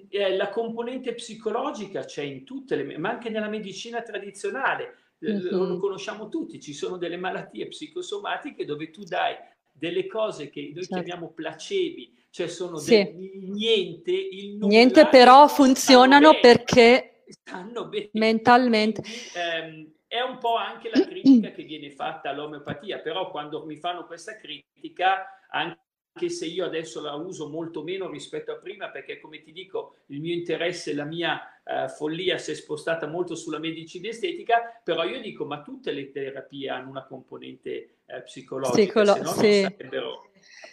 [0.08, 4.96] Eh, la componente psicologica c'è in tutte le, ma anche nella medicina tradizionale.
[5.24, 5.48] Mm-hmm.
[5.50, 9.34] Lo conosciamo tutti, ci sono delle malattie psicosomatiche dove tu dai
[9.70, 10.94] delle cose che noi certo.
[10.94, 12.94] chiamiamo placebi, cioè sono sì.
[12.94, 13.14] de-
[13.48, 18.10] niente, il niente però funzionano perché stanno bene.
[18.12, 19.02] mentalmente.
[19.36, 24.06] Ehm, è un po' anche la critica che viene fatta all'omeopatia, però quando mi fanno
[24.06, 29.42] questa critica, anche se io adesso la uso molto meno rispetto a prima, perché come
[29.42, 34.08] ti dico, il mio interesse, la mia uh, follia si è spostata molto sulla medicina
[34.08, 39.66] estetica, però io dico, ma tutte le terapie hanno una componente uh, psicologica, Psicolo- sì.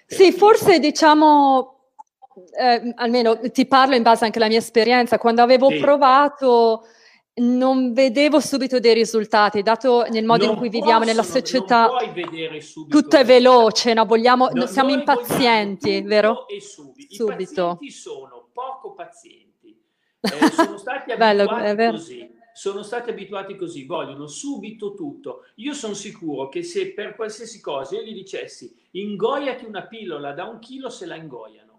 [0.05, 1.80] sì, forse diciamo
[2.59, 5.79] eh, almeno ti parlo in base anche alla mia esperienza, quando avevo sì.
[5.79, 6.83] provato
[7.33, 11.89] non vedevo subito dei risultati, dato nel modo non in cui possono, viviamo nella società.
[12.89, 14.05] tutto è veloce, no?
[14.05, 16.47] Vogliamo, no, siamo impazienti, vero?
[16.47, 17.13] E subito.
[17.13, 17.61] subito.
[17.81, 19.81] I pazienti sono poco pazienti,
[20.19, 22.39] eh, sono stati abituati Bello, così.
[22.53, 25.45] Sono stati abituati così, vogliono subito tutto.
[25.55, 30.43] Io sono sicuro che se per qualsiasi cosa io gli dicessi ingoiati una pillola da
[30.43, 31.70] un chilo, se la ingoiano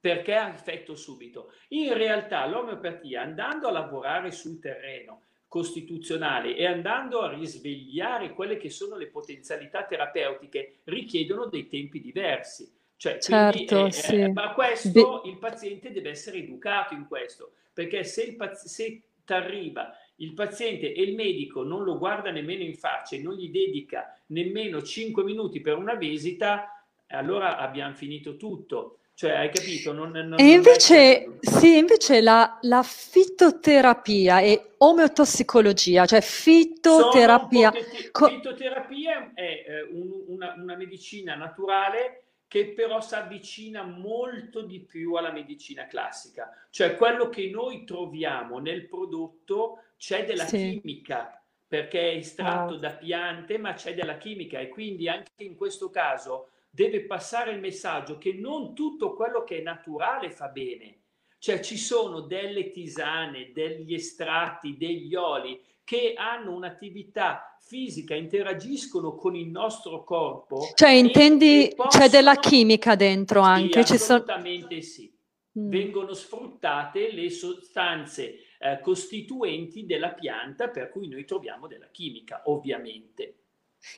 [0.00, 1.52] perché ha effetto subito.
[1.68, 8.70] In realtà l'omeopatia, andando a lavorare sul terreno costituzionale e andando a risvegliare quelle che
[8.70, 12.72] sono le potenzialità terapeutiche, richiedono dei tempi diversi.
[12.96, 14.16] Cioè, certo, quindi, eh, sì.
[14.16, 19.02] eh, ma questo il paziente deve essere educato in questo, perché se, il paz- se
[19.26, 23.50] arriva il paziente e il medico non lo guarda nemmeno in faccia e non gli
[23.50, 26.79] dedica nemmeno 5 minuti per una visita,
[27.10, 28.96] allora abbiamo finito tutto.
[29.20, 29.92] Cioè, hai capito?
[29.92, 37.70] Non, non, e invece, sì, invece la, la, fitoterapia e omeotossicologia, cioè fitoterapia...
[38.12, 44.80] Co- fitoterapia è eh, un, una, una medicina naturale che però si avvicina molto di
[44.80, 46.50] più alla medicina classica.
[46.70, 50.80] Cioè quello che noi troviamo nel prodotto c'è della sì.
[50.80, 52.80] chimica, perché è estratto wow.
[52.80, 57.60] da piante, ma c'è della chimica e quindi anche in questo caso deve passare il
[57.60, 60.98] messaggio che non tutto quello che è naturale fa bene.
[61.38, 69.34] Cioè ci sono delle tisane, degli estratti, degli oli che hanno un'attività fisica, interagiscono con
[69.34, 70.68] il nostro corpo.
[70.74, 72.04] Cioè intendi, possono...
[72.04, 73.84] c'è della chimica dentro anche?
[73.84, 75.12] Sì, assolutamente sì.
[75.58, 75.68] Mm.
[75.68, 83.39] Vengono sfruttate le sostanze eh, costituenti della pianta per cui noi troviamo della chimica, ovviamente.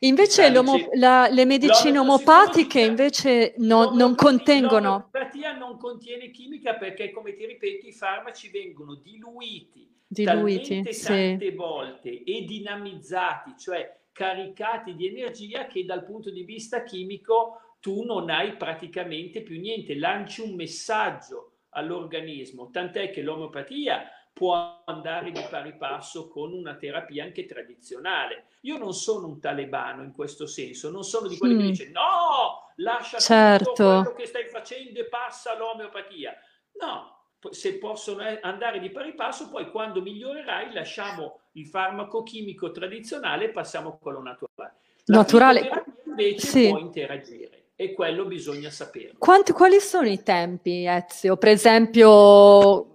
[0.00, 0.50] Invece
[0.94, 5.10] la, le medicine omopatiche invece no, non contengono.
[5.12, 11.50] L'omeopatia non contiene chimica perché, come ti ripeto, i farmaci vengono diluiti, diluiti tante sì.
[11.50, 18.30] volte e dinamizzati, cioè caricati di energia che dal punto di vista chimico tu non
[18.30, 25.76] hai praticamente più niente, lanci un messaggio all'organismo, tant'è che l'omeopatia può andare di pari
[25.76, 28.46] passo con una terapia anche tradizionale.
[28.62, 31.58] Io non sono un talebano in questo senso, non sono di quelli mm.
[31.58, 33.70] che dice no, lascia certo.
[33.70, 36.34] tutto quello che stai facendo e passa all'omeopatia.
[36.80, 43.46] No, se possono andare di pari passo, poi quando migliorerai lasciamo il farmaco chimico tradizionale
[43.46, 44.76] e passiamo a quello naturale.
[45.06, 46.68] La naturale invece sì.
[46.68, 49.14] può interagire e quello bisogna sapere.
[49.18, 51.36] Quanti, quali sono i tempi, Ezio?
[51.36, 52.91] Per esempio,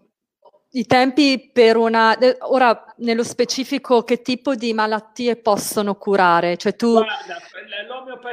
[0.71, 2.17] i tempi per una...
[2.41, 6.57] Ora, nello specifico, che tipo di malattie possono curare?
[6.57, 6.91] Cioè tu...
[6.91, 7.37] Guarda,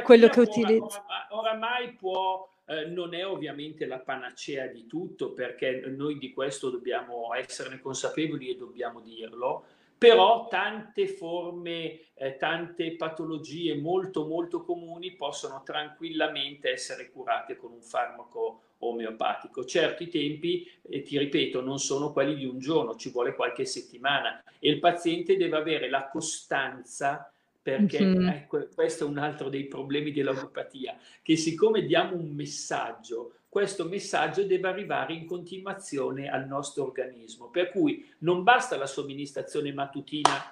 [0.03, 0.99] quello che utilizzi...
[1.29, 2.47] Oramai può...
[2.67, 8.49] Eh, non è ovviamente la panacea di tutto perché noi di questo dobbiamo esserne consapevoli
[8.49, 17.11] e dobbiamo dirlo, però tante forme, eh, tante patologie molto molto comuni possono tranquillamente essere
[17.11, 19.65] curate con un farmaco omeopatico.
[19.65, 23.65] Certo i tempi, eh, ti ripeto, non sono quelli di un giorno, ci vuole qualche
[23.65, 27.29] settimana e il paziente deve avere la costanza
[27.65, 28.27] perché mm-hmm.
[28.27, 34.43] ecco, questo è un altro dei problemi dell'omeopatia, che siccome diamo un messaggio, questo messaggio
[34.43, 40.51] deve arrivare in continuazione al nostro organismo, per cui non basta la somministrazione mattutina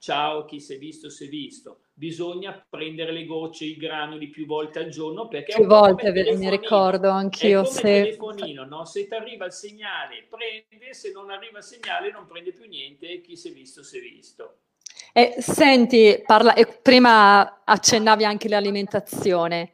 [0.00, 1.82] ciao chi si è visto si è visto.
[1.92, 7.10] Bisogna prendere le gocce, i granuli più volte al giorno perché più volte mi ricordo
[7.10, 7.60] anch'io.
[7.60, 7.82] È come se...
[7.82, 8.84] telefonino, no?
[8.86, 13.20] se ti arriva il segnale prende, se non arriva il segnale non prende più niente,
[13.20, 14.56] chi si è visto si è visto.
[15.12, 19.72] E, senti, parla, e prima accennavi anche l'alimentazione.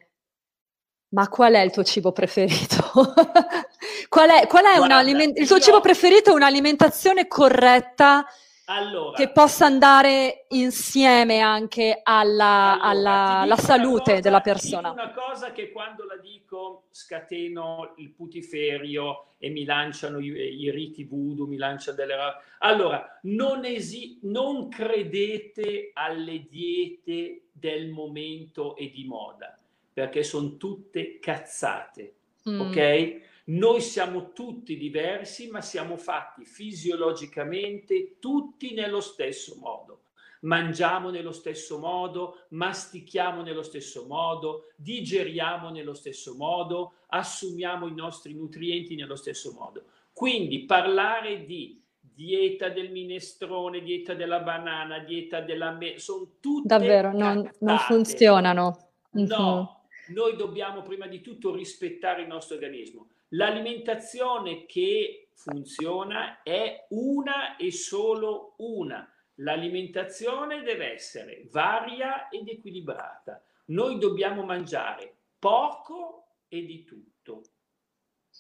[1.11, 2.91] Ma qual è il tuo cibo preferito?
[4.09, 5.63] qual è, qual è Guarda, il tuo io...
[5.63, 6.35] cibo preferito?
[6.35, 8.27] Un'alimentazione corretta
[8.67, 14.91] allora, che possa andare insieme anche alla, allora, alla, alla salute cosa, della persona.
[14.91, 21.05] una cosa che quando la dico scateno il putiferio e mi lanciano i, i riti
[21.05, 22.15] voodoo, mi lanciano delle...
[22.59, 29.57] Allora, non, esi- non credete alle diete del momento e di moda,
[29.93, 32.15] perché sono tutte cazzate,
[32.49, 32.61] mm.
[32.61, 33.21] ok?
[33.49, 40.01] Noi siamo tutti diversi, ma siamo fatti fisiologicamente tutti nello stesso modo.
[40.41, 48.35] Mangiamo nello stesso modo, mastichiamo nello stesso modo, digeriamo nello stesso modo, assumiamo i nostri
[48.35, 49.85] nutrienti nello stesso modo.
[50.13, 57.13] Quindi parlare di dieta del minestrone, dieta della banana, dieta della me, sono tutte davvero
[57.13, 58.89] non, non, funzionano.
[59.11, 60.15] No, mhm.
[60.15, 63.09] noi dobbiamo prima di tutto rispettare il nostro organismo.
[63.37, 69.07] L'alimentazione che funziona è una e solo una.
[69.41, 73.43] L'alimentazione deve essere varia ed equilibrata.
[73.67, 77.43] Noi dobbiamo mangiare poco e di tutto.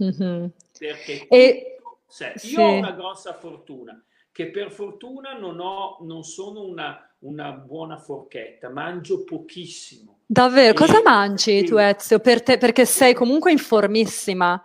[0.02, 0.46] Mm-hmm.
[0.78, 1.78] Perché e,
[2.08, 2.56] cioè, io sì.
[2.56, 8.70] ho una grossa fortuna, che per fortuna non, ho, non sono una, una buona forchetta,
[8.70, 10.20] mangio pochissimo.
[10.24, 10.72] Davvero?
[10.72, 12.18] E, Cosa mangi tu Ezio?
[12.18, 14.62] Per te, perché sei comunque informissima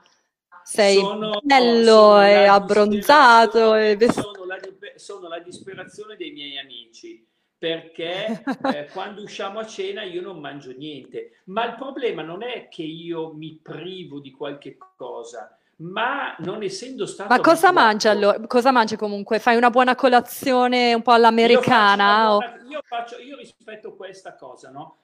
[0.72, 3.76] sei sono, bello e abbronzato.
[3.76, 3.98] E...
[4.10, 4.58] Sono, la,
[4.96, 8.42] sono la disperazione dei miei amici perché
[8.74, 11.42] eh, quando usciamo a cena io non mangio niente.
[11.46, 17.06] Ma il problema non è che io mi privo di qualche cosa, ma non essendo
[17.06, 17.30] stato.
[17.30, 17.74] Ma cosa abituato...
[17.74, 18.48] mangi allora?
[18.48, 19.40] Cosa mangi comunque?
[19.40, 22.22] Fai una buona colazione un po' all'americana?
[22.22, 22.64] Io, buona...
[22.70, 25.00] io, faccio, io rispetto questa cosa, no?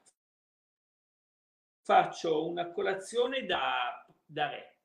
[1.84, 4.77] Faccio una colazione da, da re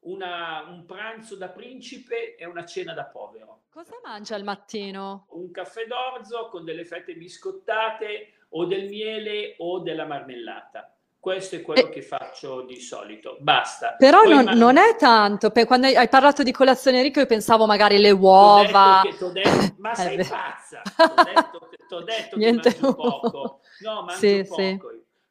[0.00, 3.62] una, un pranzo da principe e una cena da povero.
[3.70, 5.26] Cosa mangia al mattino?
[5.30, 10.92] Un caffè d'orzo con delle fette biscottate o del miele o della marmellata.
[11.20, 11.90] Questo è quello e...
[11.90, 13.96] che faccio di solito, basta.
[13.98, 14.56] Però non, man...
[14.56, 19.02] non, è tanto, quando hai parlato di colazione ricca io pensavo magari le uova.
[19.02, 23.60] T'ho detto, t'ho detto, ma sei pazza, t'ho detto, t'ho detto Niente che mangio poco.
[23.80, 24.62] No, mangio sì, poco.
[24.62, 24.80] Sì.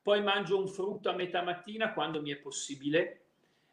[0.01, 3.26] Poi mangio un frutto a metà mattina quando mi è possibile,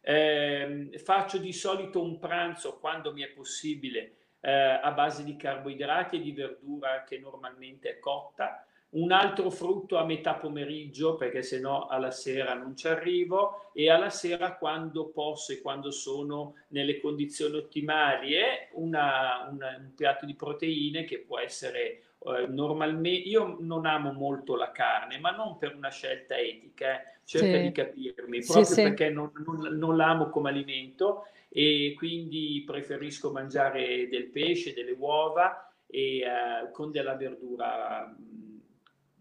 [0.05, 6.17] eh, faccio di solito un pranzo quando mi è possibile eh, a base di carboidrati
[6.17, 11.59] e di verdura che normalmente è cotta, un altro frutto a metà pomeriggio perché se
[11.59, 17.01] no alla sera non ci arrivo e alla sera quando posso e quando sono nelle
[17.01, 23.59] condizioni ottimali è una, una, un piatto di proteine che può essere eh, normalmente io
[23.61, 27.13] non amo molto la carne, ma non per una scelta etica, eh.
[27.25, 27.63] Cerca sì.
[27.63, 34.09] di capirmi, proprio sì, perché non, non, non l'amo come alimento e quindi preferisco mangiare
[34.09, 38.15] del pesce, delle uova e uh, con della verdura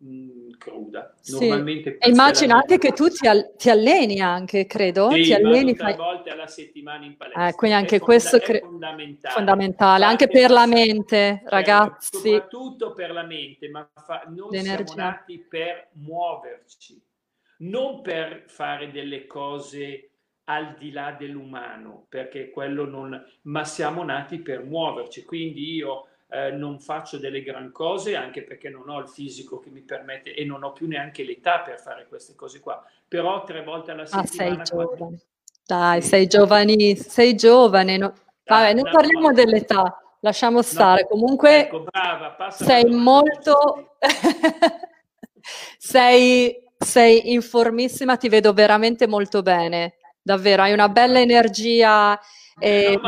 [0.05, 1.15] Mm, cruda.
[1.29, 2.09] Normalmente sì.
[2.09, 5.09] immagino anche che tu ti, al- ti, alleni anche, credo.
[5.11, 5.95] Sì, ti alleni tre fai...
[5.95, 7.47] volte alla settimana in palestra.
[7.47, 9.33] Eh, quindi anche è questo fonda- cre- è fondamentale.
[9.33, 10.03] fondamentale.
[10.03, 12.17] anche per la mente, certo, ragazzi.
[12.17, 14.93] Soprattutto per la mente, ma fa- noi L'energia.
[14.93, 17.01] siamo nati per muoverci,
[17.69, 20.09] non per fare delle cose
[20.45, 23.23] al di là dell'umano, perché quello non...
[23.43, 25.23] ma siamo nati per muoverci.
[25.23, 29.69] Quindi io eh, non faccio delle gran cose anche perché non ho il fisico che
[29.69, 32.83] mi permette e non ho più neanche l'età per fare queste cose qua.
[33.07, 34.61] Però tre volte alla settimana...
[34.61, 34.97] Ah, sei giovane.
[34.97, 35.21] Quando...
[35.65, 36.07] Dai, sì.
[36.07, 37.97] sei giovani, sei giovane.
[37.97, 38.13] No...
[38.45, 39.33] Vabbè, non parliamo no.
[39.33, 41.03] dell'età, lasciamo stare.
[41.03, 41.07] No.
[41.07, 43.95] Comunque ecco, brava, sei molto...
[45.77, 49.95] sei, sei informissima, ti vedo veramente molto bene.
[50.21, 52.19] Davvero, hai una bella energia.
[52.59, 52.99] E,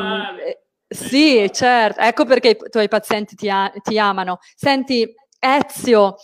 [0.87, 4.39] sì, certo, ecco perché i tuoi pazienti ti, a- ti amano.
[4.55, 6.15] Senti, Ezio,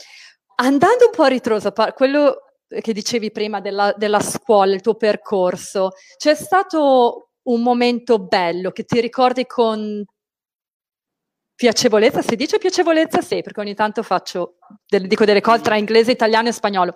[0.55, 2.37] andando un po' a ritroso, quello
[2.67, 8.83] che dicevi prima della, della scuola, il tuo percorso, c'è stato un momento bello che
[8.85, 10.03] ti ricordi con
[11.55, 12.21] piacevolezza?
[12.21, 13.21] Si dice piacevolezza?
[13.21, 14.55] Sì, perché ogni tanto faccio,
[14.87, 16.95] dico delle cose tra inglese, italiano e spagnolo.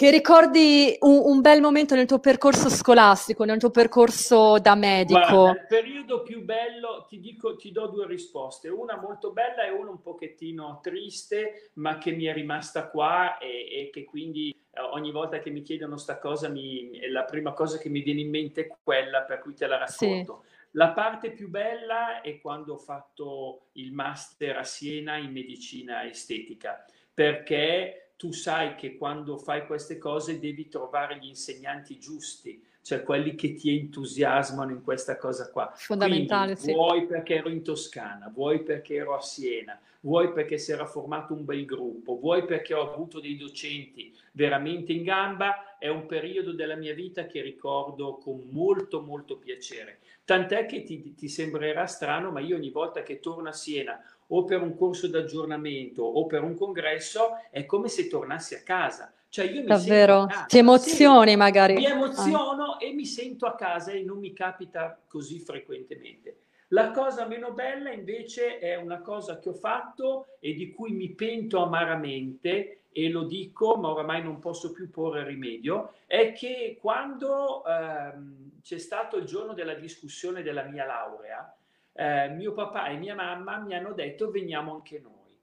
[0.00, 5.18] Che ricordi un, un, bel momento nel tuo percorso scolastico, nel tuo percorso da medico?
[5.18, 9.68] Guarda, il periodo più bello, ti, dico, ti do due risposte, una molto bella e
[9.68, 14.80] una un pochettino triste, ma che mi è rimasta qua e, e che quindi eh,
[14.80, 18.30] ogni volta che mi chiedono sta cosa, mi, la prima cosa che mi viene in
[18.30, 20.44] mente è quella, per cui te la racconto.
[20.44, 20.48] Sì.
[20.78, 26.86] La parte più bella è quando ho fatto il master a Siena in medicina estetica,
[27.12, 33.34] perché tu sai che quando fai queste cose devi trovare gli insegnanti giusti, cioè quelli
[33.34, 35.72] che ti entusiasmano in questa cosa qua.
[35.74, 36.72] Fondamentale, Quindi, sì.
[36.74, 41.32] Vuoi perché ero in Toscana, vuoi perché ero a Siena, vuoi perché si era formato
[41.32, 46.52] un bel gruppo, vuoi perché ho avuto dei docenti veramente in gamba, è un periodo
[46.52, 50.00] della mia vita che ricordo con molto molto piacere.
[50.26, 53.98] Tant'è che ti, ti sembrerà strano, ma io ogni volta che torno a Siena
[54.32, 59.12] o per un corso d'aggiornamento o per un congresso è come se tornassi a casa.
[59.28, 60.26] Cioè io mi Davvero?
[60.46, 61.74] Ti emozioni sì, magari.
[61.74, 62.78] Mi emoziono ah.
[62.80, 66.38] e mi sento a casa e non mi capita così frequentemente.
[66.72, 71.10] La cosa meno bella invece è una cosa che ho fatto e di cui mi
[71.10, 77.64] pento amaramente e lo dico, ma oramai non posso più porre rimedio, è che quando
[77.64, 81.56] ehm, c'è stato il giorno della discussione della mia laurea,
[82.00, 85.38] eh, mio papà e mia mamma mi hanno detto veniamo anche noi.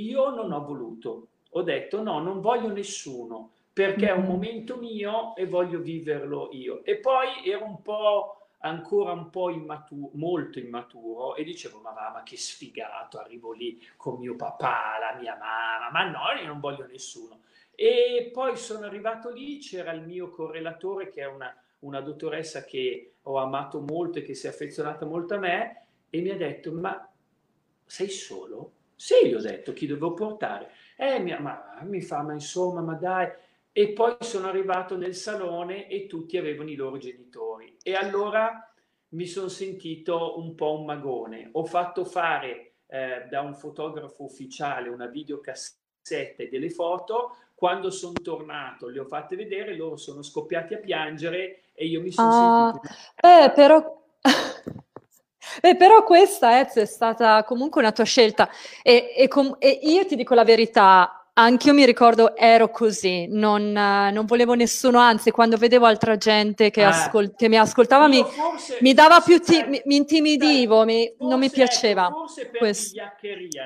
[0.00, 4.30] Io non ho voluto, ho detto no, non voglio nessuno perché è un mm-hmm.
[4.30, 6.84] momento mio e voglio viverlo io.
[6.84, 12.10] E poi ero un po' ancora un po' immaturo, molto immaturo e dicevo ma va,
[12.12, 16.60] ma che sfigato, arrivo lì con mio papà, la mia mamma, ma no, io non
[16.60, 17.40] voglio nessuno.
[17.74, 23.14] E poi sono arrivato lì, c'era il mio correlatore che è una, una dottoressa che
[23.22, 25.76] ho amato molto e che si è affezionata molto a me
[26.14, 27.10] e mi ha detto ma
[27.86, 28.72] sei solo?
[28.94, 30.72] Sì, gli ho detto chi dovevo portare.
[30.94, 33.30] Eh, mia, ma mi fa, ma insomma, ma dai.
[33.72, 37.78] E poi sono arrivato nel salone e tutti avevano i loro genitori.
[37.82, 38.70] E allora
[39.08, 41.48] mi sono sentito un po' un magone.
[41.52, 47.36] Ho fatto fare eh, da un fotografo ufficiale una videocassette delle foto.
[47.54, 52.12] Quando sono tornato le ho fatte vedere, loro sono scoppiati a piangere e io mi
[52.12, 52.94] sono ah, sentito...
[53.16, 54.00] Eh, però...
[55.60, 58.48] Beh, però questa Ezio, è stata comunque una tua scelta
[58.82, 63.26] e, e, com- e io ti dico la verità, anche io mi ricordo ero così,
[63.26, 66.88] non, non, volevo nessuno, anzi quando vedevo altra gente che, ah.
[66.88, 71.38] ascol- che mi ascoltava mi, forse, mi, dava più, ti- mi, mi intimidivo, mi, non
[71.38, 72.10] mi piaceva.
[72.10, 73.00] Forse per questo.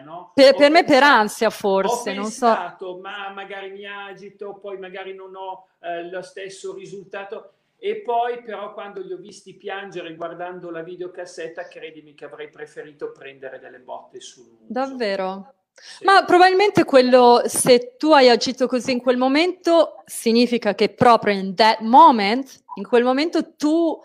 [0.04, 0.30] no?
[0.32, 2.98] Per, per me per ansia forse, non pensato, so.
[3.00, 7.50] Ma magari mi agito, poi magari non ho eh, lo stesso risultato.
[7.78, 13.12] E poi però quando li ho visti piangere guardando la videocassetta, credimi che avrei preferito
[13.12, 14.64] prendere delle botte sul muso.
[14.72, 15.54] Davvero?
[16.02, 21.54] Ma probabilmente quello, se tu hai agito così in quel momento, significa che proprio in
[21.54, 24.00] that moment, in quel momento tu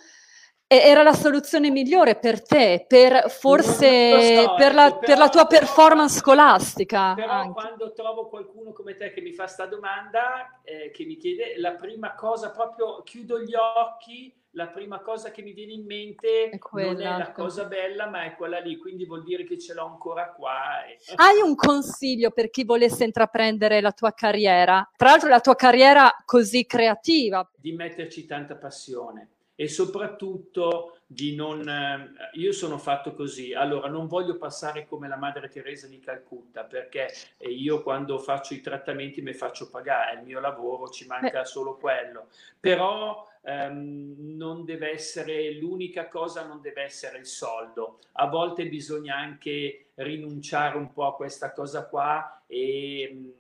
[0.80, 5.46] era la soluzione migliore per te, per forse so, per, la, ecco, per, la, tua
[5.46, 7.14] performance scolastica.
[7.14, 7.54] Però anche.
[7.54, 11.74] quando trovo qualcuno come te che mi fa questa domanda, eh, che mi chiede, la
[11.74, 16.60] prima cosa proprio chiudo gli occhi la prima cosa che mi viene in mente è
[16.74, 19.86] non è la cosa bella, ma è quella lì, quindi vuol dire che ce l'ho
[19.86, 20.86] ancora qua.
[20.86, 20.98] E...
[21.16, 24.86] Hai un consiglio per chi volesse intraprendere la tua carriera?
[24.98, 27.50] Tra l'altro la tua carriera così creativa.
[27.56, 29.30] Di metterci tanta passione
[29.62, 31.70] e soprattutto di non...
[31.70, 36.64] Eh, io sono fatto così, allora non voglio passare come la Madre Teresa di Calcutta
[36.64, 41.46] perché io quando faccio i trattamenti mi faccio pagare, è il mio lavoro, ci manca
[41.46, 48.00] solo quello, però ehm, non deve essere l'unica cosa, non deve essere il soldo.
[48.14, 53.36] A volte bisogna anche rinunciare un po' a questa cosa qua e,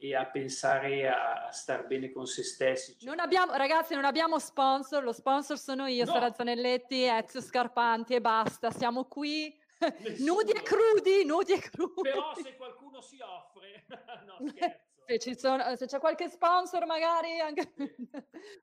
[0.00, 2.96] e a pensare a, a, star bene con se stessi.
[3.00, 6.12] Non abbiamo, ragazzi, non abbiamo sponsor, lo sponsor sono io, no.
[6.12, 9.54] Sara Zanelletti, Ezio Scarpanti e basta, siamo qui.
[10.18, 12.00] Nudi e crudi, nudi e crudi.
[12.02, 13.84] Però se qualcuno si offre,
[14.26, 14.84] no scherzo.
[15.06, 17.72] Se, sono, se, c'è qualche sponsor magari anche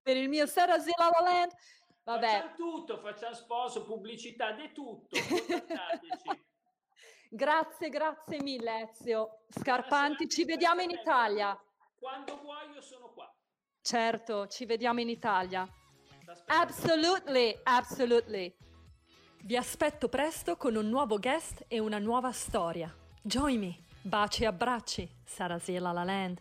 [0.01, 1.51] per il mio Sarah Zilla La Land,
[2.03, 2.27] vabbè.
[2.27, 5.15] Facciamo tutto, facciamo sponsor, pubblicità, di tutto,
[7.35, 11.59] Grazie, grazie mille Ezio Scarpanti, ci vediamo in Italia.
[11.97, 13.27] Quando vuoi io sono qua.
[13.81, 15.67] Certo, ci vediamo in Italia.
[16.45, 18.55] Absolutely, absolutely.
[19.45, 22.95] Vi aspetto presto con un nuovo guest e una nuova storia.
[23.23, 23.79] Join me.
[24.03, 26.39] Baci e abbracci, Sarasiela La Land.